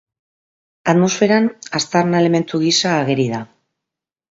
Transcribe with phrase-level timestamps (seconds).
[0.93, 1.51] Atmosferan
[1.81, 3.45] aztarna-elementu gisa ageri da.